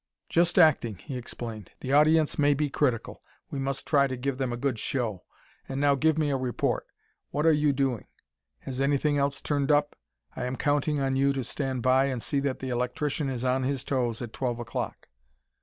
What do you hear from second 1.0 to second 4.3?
explained. "The audience may be critical; we must try to